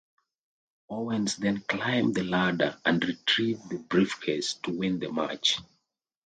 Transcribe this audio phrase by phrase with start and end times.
[0.89, 5.59] Owens then climbed the ladder and retrieved the briefcase to win the match.